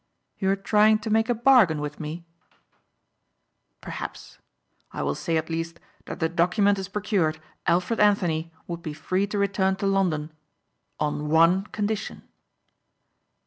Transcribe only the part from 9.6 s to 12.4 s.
to London on one condition."